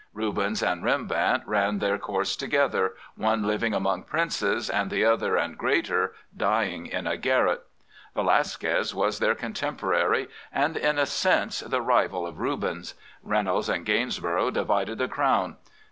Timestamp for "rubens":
0.15-0.63, 12.39-12.95